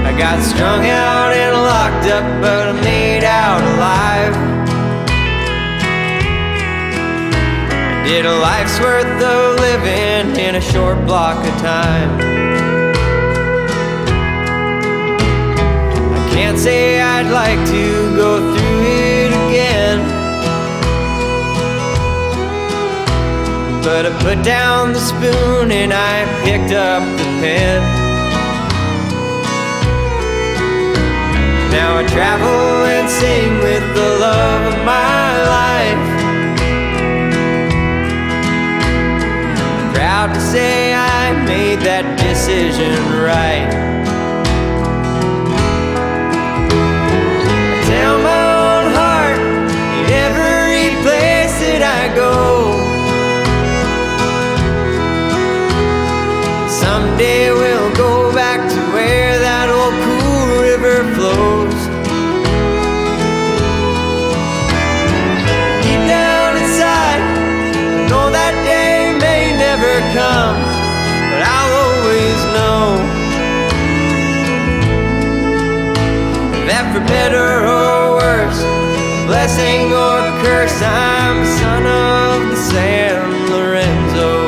I 0.06 0.18
got 0.18 0.42
strung 0.42 0.86
out 0.88 1.34
and 1.34 1.54
locked 1.54 2.08
up, 2.08 2.42
but 2.42 2.70
I 2.70 2.82
made 2.82 3.26
out 3.26 3.62
alive. 3.74 4.34
I 7.92 8.08
did 8.08 8.26
a 8.26 8.38
life's 8.40 8.80
worth 8.80 9.22
of 9.22 9.60
living 9.60 10.40
in 10.40 10.56
a 10.56 10.62
short 10.62 11.06
block 11.06 11.46
of 11.46 11.54
time. 11.60 12.10
I 16.16 16.30
can't 16.32 16.58
say 16.58 17.02
I'd 17.02 17.30
like 17.30 17.60
to 17.68 18.16
go 18.16 18.37
But 23.88 24.06
I 24.06 24.10
put 24.22 24.44
down 24.44 24.92
the 24.92 25.00
spoon 25.00 25.72
and 25.72 25.94
I 25.94 26.26
picked 26.44 26.74
up 26.74 27.02
the 27.18 27.24
pen. 27.40 27.82
Now 31.72 31.96
I 31.96 32.04
travel 32.04 32.84
and 32.84 33.10
sing 33.10 33.60
with 33.60 33.86
the 33.96 34.10
love 34.20 34.74
of 34.74 34.80
my 34.84 35.28
life. 35.56 36.06
Proud 39.96 40.34
to 40.34 40.42
say 40.42 40.94
I 40.94 41.32
made 41.46 41.80
that 41.88 42.20
decision 42.20 42.94
right. 43.24 43.97
Better 77.08 77.66
or 77.66 78.18
worse, 78.22 78.62
blessing 79.26 79.92
or 79.94 80.22
curse, 80.44 80.82
I'm 80.82 81.42
a 81.42 81.46
son 81.60 81.84
of 81.86 82.50
the 82.52 82.58
San 82.58 83.52
Lorenzo. 83.52 84.48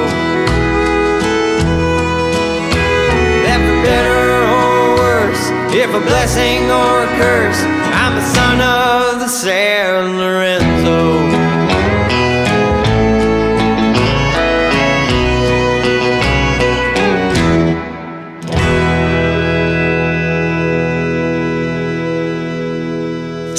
For 3.70 3.84
better 3.84 4.22
or 4.58 4.96
worse, 4.98 5.44
if 5.74 5.90
a 5.94 6.00
blessing 6.00 6.72
or 6.72 7.04
a 7.04 7.08
curse, 7.20 7.62
I'm 8.02 8.18
a 8.18 8.22
son 8.22 8.62
of 8.62 9.20
the 9.20 9.28
San 9.28 10.18
Lorenzo. 10.18 10.99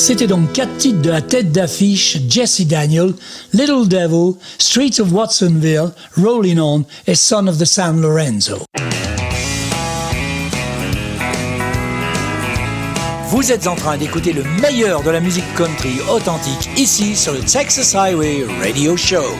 C'était 0.01 0.27
donc 0.27 0.55
quatre 0.55 0.75
titres 0.79 1.03
de 1.03 1.11
la 1.11 1.21
tête 1.21 1.53
d'affiche 1.53 2.17
Jesse 2.27 2.63
Daniel, 2.63 3.13
Little 3.53 3.87
Devil, 3.87 4.33
Streets 4.57 4.99
of 4.99 5.13
Watsonville, 5.13 5.91
Rolling 6.17 6.59
On 6.59 6.85
et 7.07 7.15
Son 7.15 7.47
of 7.47 7.59
the 7.59 7.67
San 7.67 8.01
Lorenzo. 8.01 8.57
Vous 13.29 13.53
êtes 13.53 13.67
en 13.67 13.77
train 13.77 13.99
d'écouter 13.99 14.33
le 14.33 14.43
meilleur 14.63 15.03
de 15.03 15.11
la 15.11 15.21
musique 15.21 15.45
country 15.55 16.01
authentique 16.11 16.71
ici 16.79 17.15
sur 17.15 17.35
le 17.35 17.41
Texas 17.41 17.95
Highway 17.95 18.47
Radio 18.63 18.97
Show. 18.97 19.37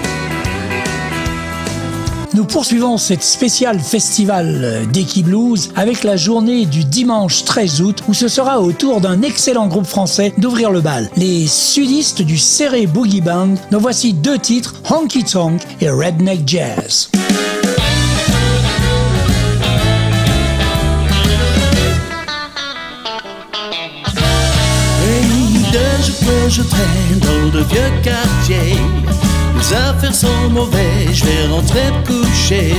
Nous 2.33 2.45
poursuivons 2.45 2.97
cette 2.97 3.25
spéciale 3.25 3.81
festival 3.81 4.87
d'Eki 4.93 5.25
Blues 5.25 5.71
avec 5.75 6.05
la 6.05 6.17
journée 6.17 6.65
du 6.65 6.85
dimanche 6.85 7.45
13 7.45 7.83
août 7.83 8.05
où 8.09 8.15
ce 8.15 8.29
sera 8.29 8.61
au 8.61 8.71
tour 8.71 9.01
d'un 9.01 9.23
excellent 9.23 9.67
groupe 9.67 9.87
français 9.87 10.33
d'ouvrir 10.39 10.71
le 10.71 10.81
bal. 10.81 11.11
Les 11.17 11.49
sudistes 11.49 12.23
du 12.23 12.39
Serré 12.39 12.87
Boogie 12.87 13.21
Band. 13.21 13.55
Nous 13.73 13.81
voici 13.81 14.13
deux 14.13 14.39
titres, 14.39 14.75
Honky 14.89 15.25
Tonk 15.25 15.61
et 15.81 15.91
Redneck 15.91 16.47
Jazz. 16.47 17.11
Affaires 29.73 30.15
sont 30.15 30.51
mauvaises, 30.51 31.13
je 31.13 31.25
vais 31.25 31.47
rentrer 31.53 31.93
coucher. 32.07 32.75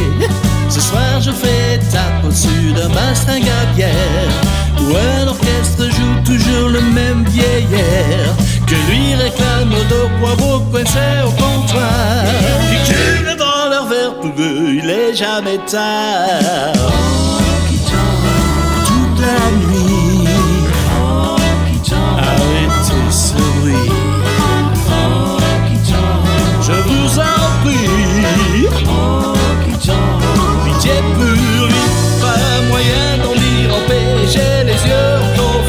Ce 0.69 0.79
soir 0.79 1.21
je 1.21 1.31
fais 1.31 1.79
tape 1.91 2.23
au-dessus 2.23 2.73
d'un 2.75 2.89
bastingue 2.89 3.47
à 3.47 3.65
bière. 3.75 4.31
Où 4.79 4.95
un 4.95 5.27
orchestre 5.27 5.85
joue 5.85 6.23
toujours 6.25 6.69
le 6.69 6.81
même 6.81 7.23
vieillard. 7.29 8.35
Que 8.67 8.75
lui 8.89 9.15
réclame 9.15 9.69
le 9.69 9.83
dos 9.89 10.09
poivreau 10.19 10.59
coincé 10.71 10.99
au 11.25 11.31
comptoir. 11.31 12.23
Qui 12.69 12.93
cule 12.93 13.35
dans 13.37 13.69
leur 13.69 13.85
verre 13.87 14.11
il 14.37 14.89
est 14.89 15.13
jamais 15.13 15.59
tard. 15.67 16.73
Toute 18.85 19.19
la 19.19 19.51
nuit, 19.59 19.90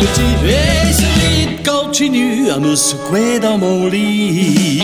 petit 0.03 0.35
et 0.49 0.93
celui 0.93 1.62
continue 1.62 2.51
à 2.51 2.59
me 2.59 2.75
secouer 2.75 3.38
dans 3.38 3.59
mon 3.59 3.87
lit. 3.87 4.83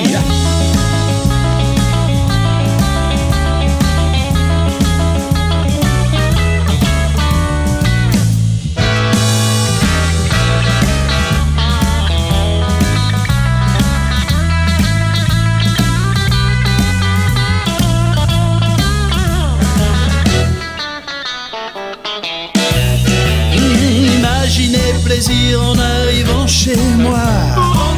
En 25.11 25.79
arrivant 25.79 26.47
chez 26.47 26.77
moi. 26.99 27.19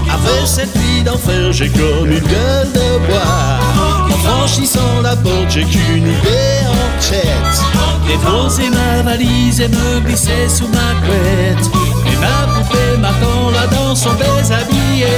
Après 0.08 0.46
cette 0.46 0.76
vie 0.76 1.02
d'enfer, 1.02 1.52
j'ai 1.52 1.68
comme 1.68 2.06
une 2.06 2.20
gueule 2.20 2.72
de 2.72 3.06
bois. 3.06 3.58
En 4.06 4.18
franchissant 4.24 5.00
la 5.02 5.16
porte, 5.16 5.50
j'ai 5.50 5.64
qu'une 5.64 6.06
idée 6.06 6.60
en 6.68 7.00
tête. 7.00 7.62
Déposer 8.06 8.70
ma 8.70 9.02
valise 9.02 9.60
et 9.60 9.68
me 9.68 10.00
glisser 10.00 10.48
sous 10.48 10.68
ma 10.68 10.94
couette. 11.04 11.66
Et 12.06 12.16
ma 12.16 12.52
poupée 12.54 12.96
m'attend 13.00 13.50
là 13.50 13.66
dans 13.66 13.94
son 13.96 14.10
déshabillé. 14.12 15.08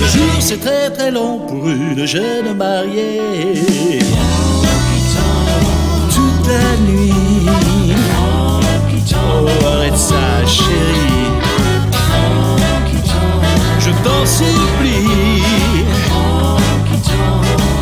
Le 0.00 0.06
jour 0.06 0.36
c'est 0.38 0.60
très 0.60 0.90
très 0.90 1.10
long 1.10 1.40
pour 1.40 1.68
une 1.68 2.06
jeune 2.06 2.56
mariée. 2.56 3.98
Toute 6.14 6.46
la 6.46 6.92
nuit. 6.92 7.21
T'en 14.22 14.28
supplie. 14.28 15.42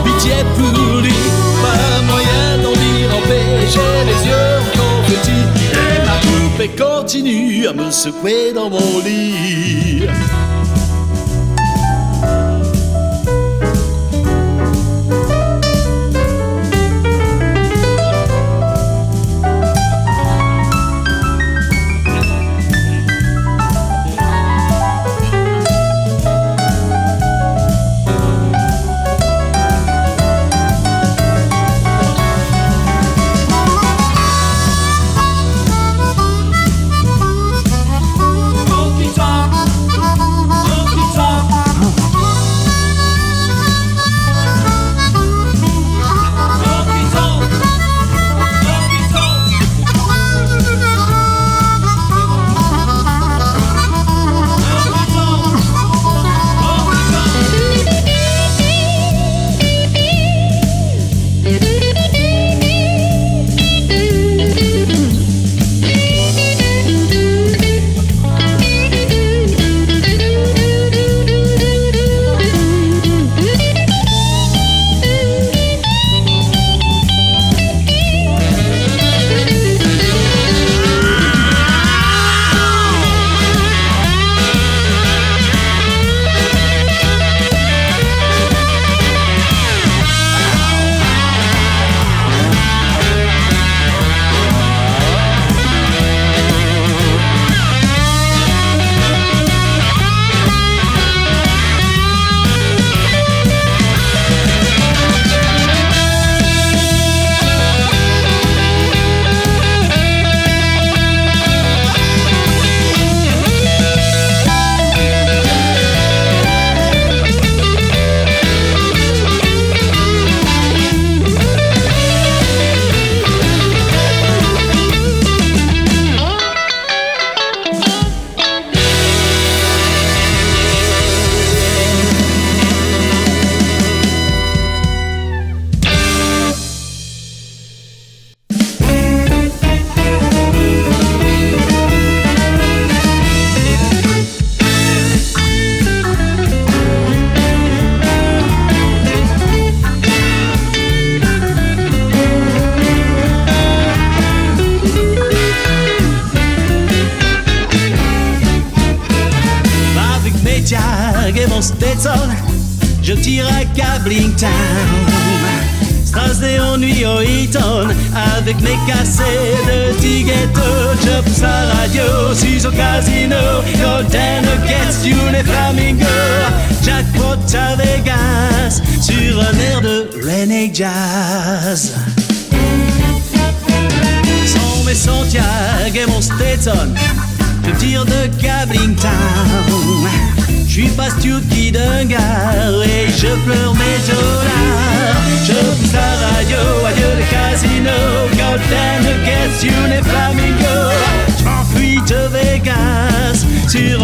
Pitié 0.05 0.37
pour 0.57 1.03
lui, 1.03 1.13
pas 1.61 2.01
moyen 2.07 2.57
d'en 2.63 2.73
dire 2.73 3.15
en. 3.15 3.21
J'ai 3.69 4.05
les 4.07 4.27
yeux 4.27 4.61
confettis 4.73 5.47
et 5.75 6.07
ma 6.07 6.17
poupée 6.25 6.71
continue 6.83 7.67
à 7.67 7.75
me 7.75 7.91
secouer 7.91 8.55
dans 8.55 8.71
mon 8.71 9.01
lit. 9.05 10.07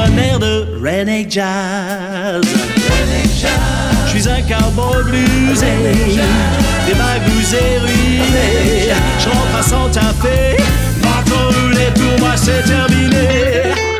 Un 0.06 0.18
air 0.18 0.38
de 0.38 0.66
René 0.80 1.26
Jazz. 1.28 2.42
Je 4.06 4.10
suis 4.10 4.28
un 4.28 4.42
cowboy 4.42 5.02
bluesé, 5.04 5.66
des 6.86 6.92
est 6.92 7.78
ruiné. 7.78 8.94
Je 9.18 9.28
rentre 9.28 9.56
à 9.58 9.62
Santa 9.62 10.12
Fe, 10.20 10.56
bateau 11.02 11.60
roulé 11.60 11.86
pour 11.94 12.20
moi 12.20 12.36
c'est 12.36 12.62
terminé. 12.62 13.95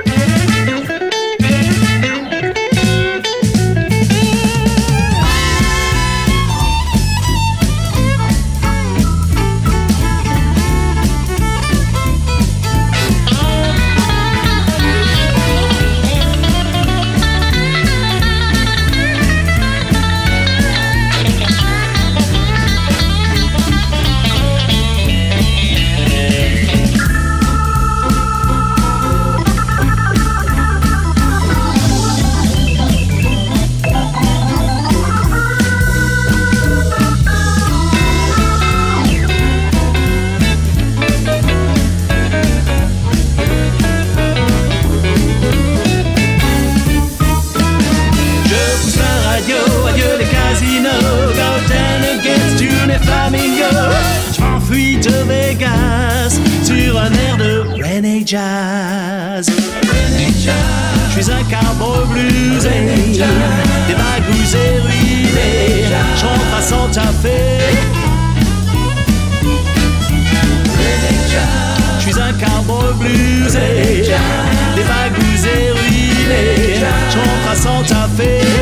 à 77.51 77.55
Santa 77.55 78.09
Fe. 78.17 78.56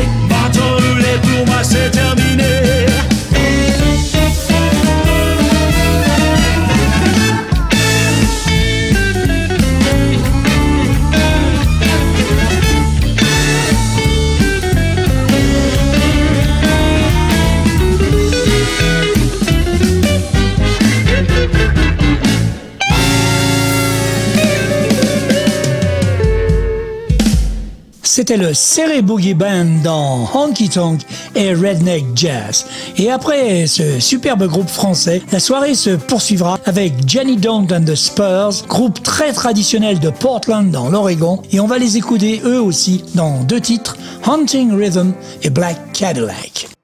C'était 28.15 28.37
le 28.37 28.53
Serré 28.53 29.01
Boogie 29.01 29.33
Band 29.33 29.81
dans 29.83 30.29
Honky 30.33 30.69
Tonk 30.69 31.01
et 31.35 31.53
Redneck 31.53 32.05
Jazz. 32.15 32.65
Et 32.95 33.11
après 33.11 33.67
ce 33.67 33.99
superbe 33.99 34.47
groupe 34.47 34.69
français, 34.69 35.21
la 35.33 35.41
soirée 35.41 35.75
se 35.75 35.89
poursuivra 35.89 36.57
avec 36.63 36.93
Jenny 37.05 37.35
Don't 37.35 37.67
and 37.73 37.83
the 37.83 37.95
Spurs, 37.95 38.65
groupe 38.69 39.03
très 39.03 39.33
traditionnel 39.33 39.99
de 39.99 40.11
Portland 40.11 40.71
dans 40.71 40.87
l'Oregon. 40.87 41.41
Et 41.51 41.59
on 41.59 41.67
va 41.67 41.77
les 41.77 41.97
écouter 41.97 42.39
eux 42.45 42.61
aussi 42.61 43.03
dans 43.15 43.43
deux 43.43 43.59
titres, 43.59 43.97
Hunting 44.25 44.71
Rhythm 44.71 45.11
et 45.43 45.49
Black 45.49 45.75
Cadillac. 45.91 46.74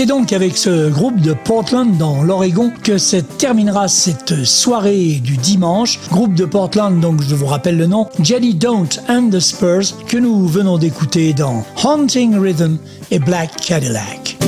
C'est 0.00 0.06
donc 0.06 0.32
avec 0.32 0.56
ce 0.56 0.88
groupe 0.88 1.20
de 1.20 1.34
Portland 1.34 1.98
dans 1.98 2.22
l'Oregon 2.22 2.72
que 2.82 2.96
se 2.96 3.18
terminera 3.18 3.86
cette 3.86 4.46
soirée 4.46 5.20
du 5.22 5.36
dimanche. 5.36 6.00
Groupe 6.08 6.32
de 6.32 6.46
Portland, 6.46 6.98
donc 7.00 7.20
je 7.20 7.34
vous 7.34 7.44
rappelle 7.44 7.76
le 7.76 7.86
nom, 7.86 8.08
Jelly 8.18 8.54
Don't 8.54 8.88
and 9.10 9.28
the 9.30 9.40
Spurs, 9.40 10.06
que 10.08 10.16
nous 10.16 10.46
venons 10.46 10.78
d'écouter 10.78 11.34
dans 11.34 11.66
Haunting 11.84 12.34
Rhythm 12.38 12.78
et 13.10 13.18
Black 13.18 13.54
Cadillac. 13.56 14.38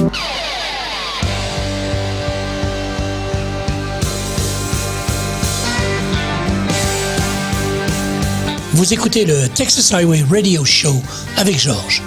Vous 8.72 8.94
écoutez 8.94 9.26
le 9.26 9.48
Texas 9.54 9.92
Highway 9.92 10.24
Radio 10.30 10.64
Show 10.64 10.94
avec 11.36 11.60
Georges. 11.60 12.02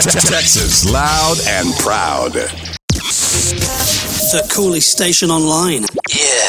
Texas 0.00 0.88
loud 0.90 1.36
and 1.46 1.70
proud. 1.80 2.32
The 4.32 4.42
coolest 4.50 4.90
station 4.90 5.30
online. 5.30 5.82
Yeah, 6.08 6.48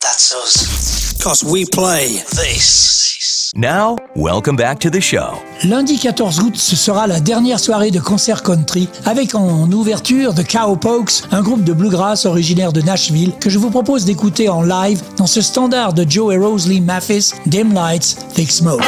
that's 0.00 0.32
us. 0.32 1.20
Cause 1.20 1.42
we 1.42 1.64
play 1.66 2.22
This. 2.30 3.50
Now, 3.56 3.96
welcome 4.14 4.54
back 4.54 4.78
to 4.78 4.90
the 4.90 5.00
show. 5.00 5.32
Lundi 5.64 5.98
14 5.98 6.38
août, 6.40 6.56
ce 6.56 6.76
sera 6.76 7.08
la 7.08 7.18
dernière 7.18 7.58
soirée 7.58 7.90
de 7.90 7.98
concert 7.98 8.44
country 8.44 8.88
avec 9.06 9.34
en 9.34 9.70
ouverture 9.72 10.32
The 10.32 10.46
Cowpokes, 10.48 11.24
un 11.32 11.42
groupe 11.42 11.64
de 11.64 11.72
bluegrass 11.72 12.26
originaire 12.26 12.72
de 12.72 12.80
Nashville 12.80 13.32
que 13.40 13.50
je 13.50 13.58
vous 13.58 13.70
propose 13.70 14.04
d'écouter 14.04 14.48
en 14.48 14.62
live 14.62 15.02
dans 15.16 15.26
ce 15.26 15.40
standard 15.40 15.94
de 15.94 16.08
Joe 16.08 16.32
et 16.32 16.38
Rosalie 16.38 16.80
Mathis, 16.80 17.34
Dim 17.46 17.72
Lights, 17.74 18.18
Thick 18.34 18.52
Smoke. 18.52 18.84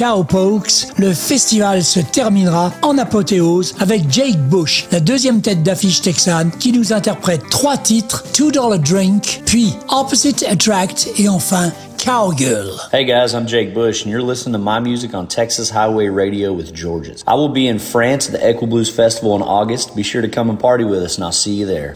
Cowpokes, 0.00 0.86
le 0.96 1.12
festival 1.12 1.84
se 1.84 2.00
terminera 2.00 2.72
en 2.80 2.96
apothéose 2.96 3.74
avec 3.80 4.10
Jake 4.10 4.38
Bush, 4.48 4.86
la 4.90 4.98
deuxième 4.98 5.42
tête 5.42 5.62
d'affiche 5.62 6.00
texane, 6.00 6.50
qui 6.58 6.72
nous 6.72 6.94
interprète 6.94 7.42
trois 7.50 7.76
titres, 7.76 8.24
Two 8.32 8.50
Dollar 8.50 8.78
Drink, 8.78 9.42
puis 9.44 9.74
Opposite 9.90 10.42
Attract 10.48 11.10
et 11.18 11.28
enfin 11.28 11.70
Cowgirl. 12.02 12.80
Hey 12.94 13.04
guys, 13.04 13.34
I'm 13.34 13.46
Jake 13.46 13.74
Bush, 13.74 14.02
and 14.02 14.10
you're 14.10 14.26
listening 14.26 14.54
to 14.54 14.58
my 14.58 14.80
music 14.80 15.12
on 15.12 15.26
Texas 15.26 15.68
Highway 15.68 16.08
Radio 16.08 16.50
with 16.50 16.72
Georges. 16.72 17.22
I 17.26 17.34
will 17.34 17.52
be 17.52 17.68
in 17.68 17.78
France 17.78 18.26
at 18.26 18.32
the 18.32 18.42
Equi 18.42 18.66
Blues 18.66 18.88
Festival 18.88 19.36
in 19.36 19.42
August. 19.42 19.94
Be 19.94 20.02
sure 20.02 20.22
to 20.22 20.28
come 20.28 20.48
and 20.48 20.58
party 20.58 20.84
with 20.84 21.02
us, 21.02 21.18
and 21.18 21.24
I'll 21.26 21.30
see 21.30 21.52
you 21.52 21.66
there. 21.66 21.94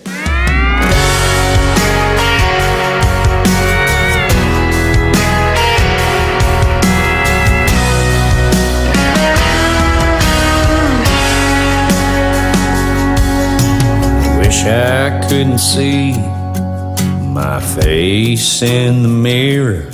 I 14.67 15.21
couldn't 15.29 15.59
see 15.59 16.13
my 16.13 17.61
face 17.61 18.63
in 18.63 19.03
the 19.03 19.09
mirror, 19.09 19.91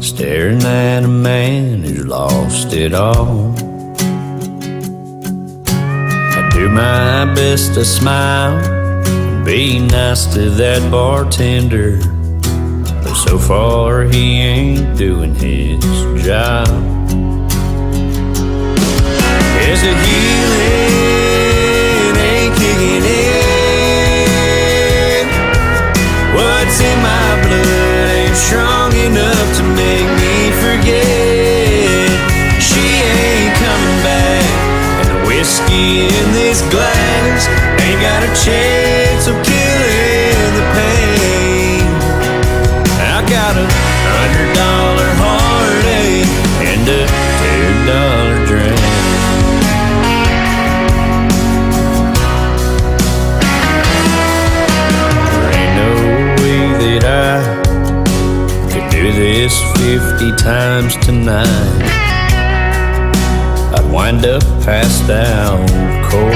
staring 0.00 0.62
at 0.62 1.04
a 1.04 1.08
man 1.08 1.82
who's 1.82 2.06
lost 2.06 2.72
it 2.72 2.94
all. 2.94 3.54
I 5.68 6.48
do 6.50 6.70
my 6.70 7.26
best 7.34 7.74
to 7.74 7.84
smile 7.84 8.56
and 8.56 9.44
be 9.44 9.80
nice 9.80 10.24
to 10.32 10.48
that 10.50 10.90
bartender, 10.90 11.98
but 13.02 13.14
so 13.14 13.38
far 13.38 14.04
he 14.04 14.40
ain't 14.40 14.96
doing 14.96 15.34
his 15.34 15.84
job. 16.24 16.68
There's 19.58 19.82
a 19.82 19.94
healing 20.04 20.39
whiskey 35.70 36.02
in 36.02 36.32
this 36.32 36.62
glass 36.70 37.48
ain't 37.80 38.00
got 38.00 38.22
a 38.22 38.32
chance 38.44 39.26
of 39.26 39.34
killing 39.44 40.54
the 40.58 40.64
pain. 40.74 41.82
I 43.00 43.22
got 43.28 43.56
a 43.56 43.66
hundred 44.06 44.54
dollar 44.54 45.10
heartache 45.22 46.26
and 46.70 46.88
a 46.88 47.06
two 47.40 47.68
dollar 47.86 48.46
drink. 48.46 48.80
There 55.32 55.52
ain't 55.60 55.74
no 55.76 55.90
way 56.42 56.60
that 56.82 57.04
I 57.04 57.38
could 58.72 58.88
do 58.90 59.12
this 59.12 59.54
50 59.78 60.36
times 60.36 60.96
tonight. 60.96 61.89
Wind 63.92 64.24
up 64.24 64.42
passed 64.64 65.10
out 65.10 65.68
cold. 66.08 66.32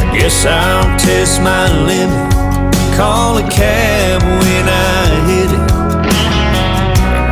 I 0.00 0.16
guess 0.16 0.46
I'll 0.46 0.98
test 0.98 1.42
my 1.42 1.70
limit, 1.84 2.32
call 2.96 3.36
a 3.36 3.42
cab 3.50 4.22
when 4.22 4.68
I 4.68 5.06
hit 5.28 5.50
it, 5.52 5.68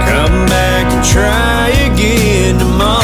come 0.07 0.47
back 0.47 0.93
and 0.93 1.05
try 1.05 1.71
again 1.91 2.59
tomorrow. 2.59 3.02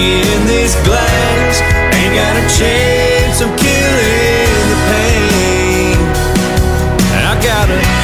In 0.00 0.46
this 0.46 0.74
glass 0.86 1.60
ain't 1.94 2.14
got 2.14 2.34
a 2.36 2.46
chance 2.58 3.40
of 3.40 3.50
killing 3.60 4.64
the 4.72 4.78
pain. 4.88 5.96
I 7.28 7.34
got 7.42 7.99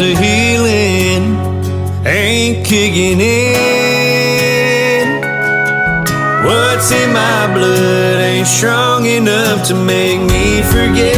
There's 0.00 0.18
healing 0.18 1.36
ain't 2.06 2.64
kicking 2.66 3.20
in. 3.20 3.60
What's 6.42 6.90
in 6.90 7.12
my 7.12 7.52
blood 7.52 8.22
ain't 8.22 8.46
strong 8.46 9.04
enough 9.04 9.68
to 9.68 9.74
make 9.74 10.20
me 10.20 10.62
forget. 10.62 11.09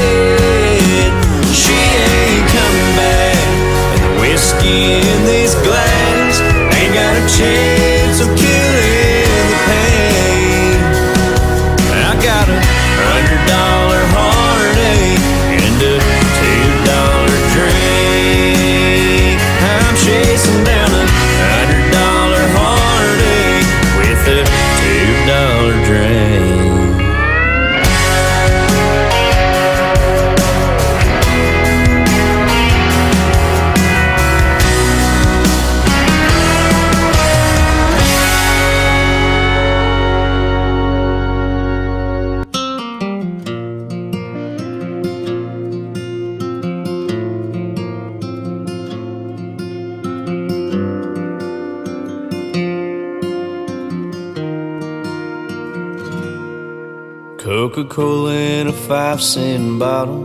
Five 59.12 59.22
cent 59.22 59.78
bottle, 59.78 60.24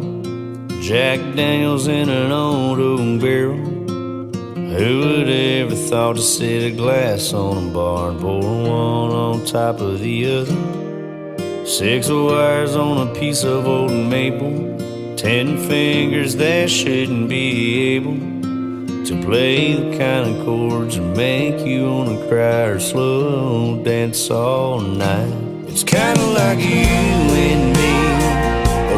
Jack 0.81 1.19
Daniels 1.35 1.88
in 1.88 2.07
an 2.07 2.31
old 2.31 2.79
oak 2.79 3.19
barrel. 3.19 3.57
Who 3.57 4.99
would 4.99 5.27
ever 5.27 5.75
thought 5.75 6.15
to 6.15 6.21
set 6.21 6.63
a 6.63 6.71
glass 6.71 7.33
on 7.33 7.67
a 7.67 7.73
bar 7.73 8.11
and 8.11 8.21
pour 8.21 8.39
one 8.39 9.11
on 9.11 9.45
top 9.45 9.81
of 9.81 9.99
the 9.99 10.17
other? 10.38 11.65
Six 11.65 12.07
wires 12.07 12.77
on 12.77 13.09
a 13.09 13.13
piece 13.13 13.43
of 13.43 13.67
old 13.67 13.91
maple, 13.91 14.77
ten 15.17 15.57
fingers 15.67 16.38
that 16.38 16.69
shouldn't 16.69 17.27
be 17.27 17.95
able 17.95 18.15
to 19.05 19.21
play 19.21 19.73
the 19.73 19.97
kind 19.97 20.29
of 20.29 20.45
chords 20.45 20.95
that 20.95 21.17
make 21.17 21.59
you 21.67 21.91
wanna 21.91 22.25
cry 22.29 22.63
or 22.71 22.79
slow 22.79 23.83
dance 23.83 24.31
all 24.31 24.79
night. 24.79 25.33
It's 25.67 25.83
kinda 25.83 26.25
like 26.27 26.59
you 26.59 26.88
and 27.49 27.76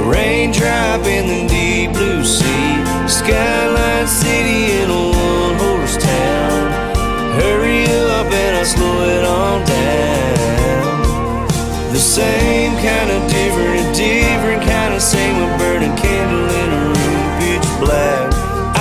raindrop 0.10 1.06
in 1.06 1.28
the 1.28 1.48
deep 1.48 1.94
blue 1.94 2.24
sea, 2.24 2.84
skyline 3.08 4.08
city 4.08 4.82
in 4.82 4.90
a 4.90 5.04
one 5.14 5.56
horse 5.62 5.98
town. 5.98 6.72
Hurry 7.40 7.84
up 8.18 8.32
and 8.32 8.58
I'll 8.58 8.66
slow 8.66 9.06
it 9.06 9.24
on 9.24 9.66
down. 9.66 11.48
The 11.94 12.00
same 12.00 12.74
kind 12.82 13.12
of 13.12 13.22
different, 13.30 13.96
different 13.96 14.64
kind 14.64 14.94
of 14.96 15.02
same 15.02 15.36
with 15.42 15.60
burning 15.60 15.96
candle 15.98 16.50
in 16.62 16.70
a 16.74 16.82
room 16.90 17.24
pitch 17.40 17.68
black. 17.80 18.34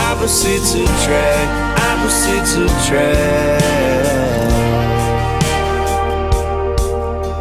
opposites 0.09 0.75
attract, 0.75 1.51
opposites 1.89 2.55
attract. 2.57 3.69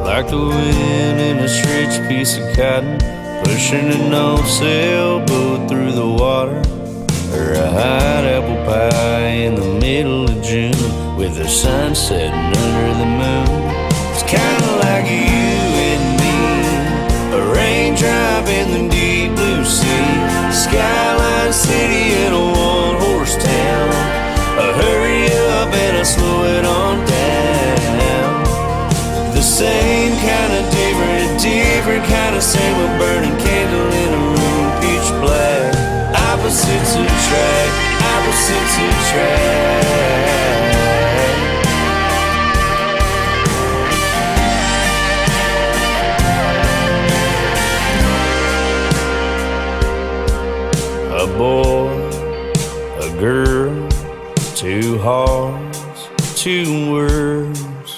Like 0.03 0.27
the 0.29 0.37
wind 0.37 1.19
in 1.21 1.37
a 1.39 1.47
stretched 1.47 2.07
piece 2.09 2.37
of 2.37 2.55
cotton, 2.55 2.97
pushing 3.47 3.89
an 3.93 4.13
old 4.13 4.45
sailboat 4.45 5.69
through 5.69 5.93
the 5.93 6.05
water. 6.05 6.59
Or 7.33 7.53
a 7.53 7.69
hot 7.79 8.23
apple 8.35 8.59
pie 8.65 9.35
in 9.47 9.55
the 9.55 9.79
middle 9.79 10.25
of 10.25 10.43
June 10.43 11.15
with 11.15 11.35
the 11.35 11.47
sun 11.47 11.95
setting 11.95 12.51
under 12.65 12.89
the 13.01 13.09
moon. 13.21 13.47
It's 14.11 14.23
kinda 14.23 14.69
like 14.85 15.05
you 15.05 15.61
and 15.91 16.05
me, 16.21 16.37
a 17.37 17.41
raindrop 17.55 18.47
in 18.59 18.67
the 18.75 18.83
deep 18.93 19.33
blue 19.35 19.63
sea, 19.63 20.09
skyline 20.51 21.53
city 21.53 22.05
in 22.25 22.33
a 22.33 22.56
kind 32.37 32.43
same, 32.43 32.75
a 32.75 32.87
burning 32.99 33.37
candle 33.39 33.93
in 33.93 34.13
a 34.13 34.17
room, 34.17 34.71
pitch 34.81 35.09
black. 35.21 35.73
Opposites 36.15 36.93
attract, 36.93 37.73
opposites 38.13 38.77
attract. 38.87 39.87
A 51.11 51.25
boy, 51.37 51.89
a 53.01 53.09
girl, 53.19 53.89
two 54.55 54.99
hearts, 54.99 56.09
two 56.35 56.91
words. 56.91 57.97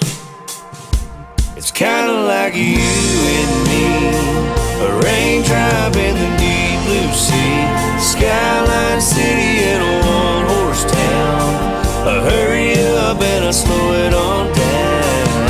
It's 1.58 1.72
kinda 1.72 2.14
like 2.24 2.56
you 2.56 2.89
raindrop 5.50 5.96
in 5.96 6.16
the 6.16 6.30
deep 6.38 6.80
blue 6.86 7.14
sea, 7.14 7.66
skyline 8.00 9.02
city 9.02 9.64
in 9.66 9.82
a 9.82 9.96
one 10.06 10.46
horse 10.46 10.86
town. 10.86 11.50
A 12.08 12.22
hurry 12.22 12.74
up 13.08 13.22
and 13.22 13.46
I 13.46 13.52
slow 13.52 13.94
it 13.94 14.14
on 14.14 14.46
down. 14.54 15.46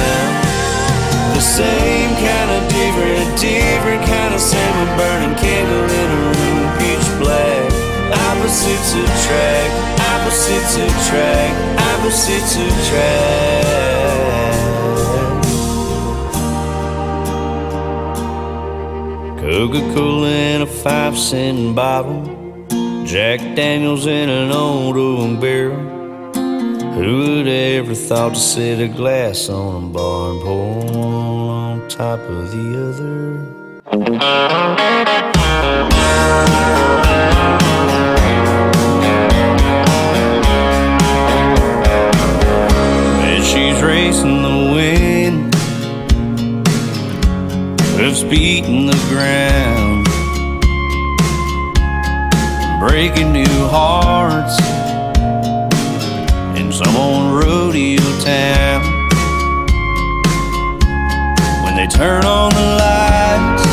The 1.34 1.42
same 1.42 2.12
kind 2.16 2.50
of 2.52 2.62
different, 2.70 3.40
different 3.40 4.04
kind 4.06 4.34
of 4.34 4.42
same, 4.42 4.88
burning 4.98 5.36
candle 5.38 5.90
in 6.02 6.10
a 6.12 6.22
room, 6.36 6.66
pitch 6.80 7.08
black. 7.20 7.72
Opposites 8.30 8.94
attract, 8.94 9.72
opposites 10.12 10.76
attract, 10.76 11.56
opposites 11.80 12.56
attract. 12.56 13.99
Coca 19.40 19.80
Cola 19.94 20.30
in 20.30 20.62
a 20.64 20.66
five 20.66 21.18
cent 21.18 21.74
bottle, 21.74 22.26
Jack 23.06 23.40
Daniels 23.56 24.06
in 24.06 24.30
an 24.30 24.52
old 24.52 24.98
oak 24.98 25.40
barrel. 25.40 25.80
Who 26.96 27.38
would 27.38 27.48
ever 27.48 27.96
thought 27.96 28.34
to 28.34 28.40
set 28.40 28.82
a 28.82 28.90
glass 28.90 29.48
on 29.48 29.86
a 29.86 29.88
bar 29.94 30.32
and 30.32 30.42
pour 30.42 30.76
one 30.76 31.14
on 31.80 31.88
top 31.88 32.20
of 32.20 32.52
the 32.52 32.90
other? 32.90 33.46
And 43.24 43.44
she's 43.46 43.82
racing 43.82 44.42
the 44.42 44.74
wind, 44.76 45.19
hoofs 48.00 48.24
beating 48.24 48.86
the 48.86 48.96
ground, 49.10 50.06
breaking 52.80 53.34
new 53.34 53.68
hearts. 53.68 54.58
In 56.58 56.72
some 56.72 56.96
old 56.96 57.44
rodeo 57.44 58.02
town. 58.22 58.82
When 61.64 61.76
they 61.76 61.88
turn 61.88 62.24
on 62.24 62.52
the 62.54 62.68
lights, 62.80 63.64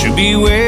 she'll 0.00 0.14
be 0.14 0.36
wearing 0.36 0.67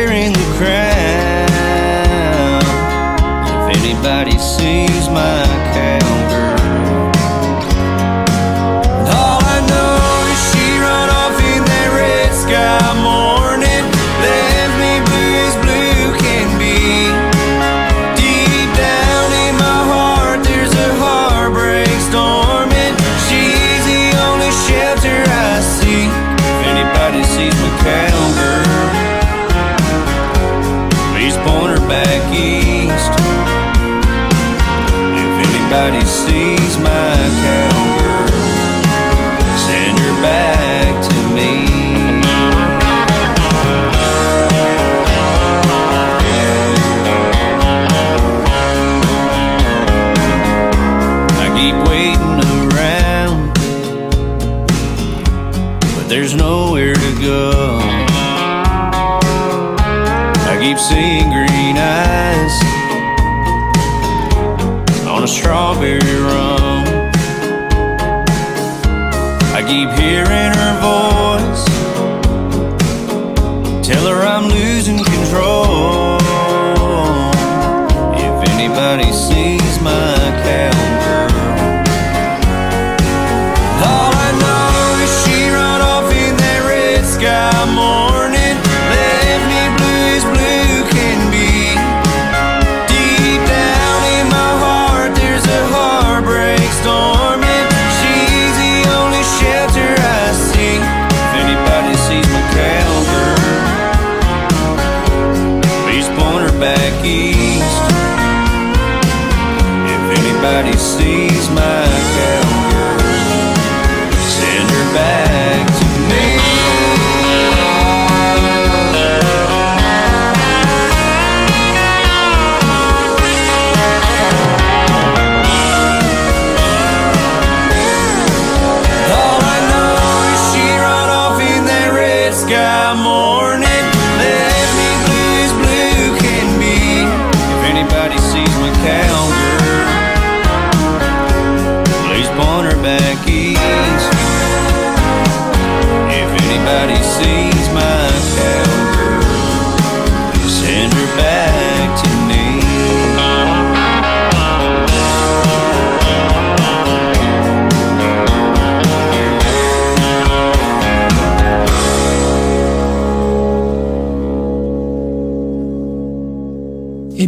anybody 36.32 36.59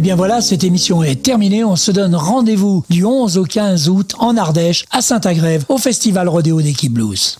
bien 0.03 0.15
voilà, 0.17 0.41
cette 0.41 0.65
émission 0.65 1.01
est 1.01 1.23
terminée. 1.23 1.63
On 1.63 1.77
se 1.77 1.89
donne 1.89 2.13
rendez-vous 2.13 2.83
du 2.89 3.05
11 3.05 3.37
au 3.37 3.45
15 3.45 3.87
août 3.87 4.13
en 4.19 4.35
Ardèche, 4.35 4.85
à 4.91 5.01
Saint-Agrève, 5.01 5.63
au 5.69 5.77
Festival 5.77 6.27
Rodéo 6.27 6.61
d'Equipe 6.61 6.93
Blues. 6.93 7.37